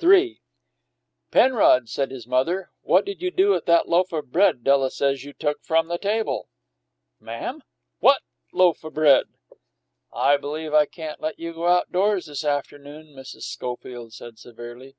III 0.00 0.40
"Penrod," 1.32 1.88
said 1.88 2.12
his 2.12 2.24
mother, 2.24 2.70
"what 2.82 3.04
did 3.04 3.20
you 3.20 3.32
do 3.32 3.50
with 3.50 3.66
that 3.66 3.88
loaf 3.88 4.12
of 4.12 4.30
bread 4.30 4.62
Della 4.62 4.92
says 4.92 5.24
you 5.24 5.32
took 5.32 5.60
from 5.64 5.88
the 5.88 5.98
table?" 5.98 6.48
"Ma'am? 7.18 7.64
What 7.98 8.22
loaf 8.52 8.84
o' 8.84 8.90
bread?" 8.90 9.26
"I 10.12 10.36
believe 10.36 10.72
I 10.72 10.86
can't 10.86 11.20
let 11.20 11.40
you 11.40 11.52
go 11.52 11.66
outdoors 11.66 12.26
this 12.26 12.44
afternoon," 12.44 13.08
Mrs. 13.08 13.42
Schofield 13.42 14.12
said 14.12 14.38
severely. 14.38 14.94